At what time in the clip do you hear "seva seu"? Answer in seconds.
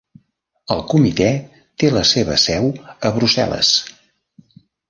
2.13-2.73